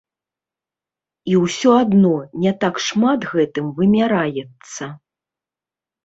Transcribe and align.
І 1.33 1.33
ўсё 1.41 1.73
адно, 1.83 2.13
не 2.45 2.53
так 2.63 2.75
шмат 2.85 3.27
гэтым 3.33 3.65
вымяраецца. 3.81 4.89